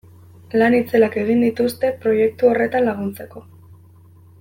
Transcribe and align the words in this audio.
Lan 0.61 0.77
itzelak 0.77 1.17
egin 1.25 1.43
dituzte 1.47 1.93
proiektu 2.07 2.51
horretan 2.55 2.89
laguntzeko. 2.91 3.49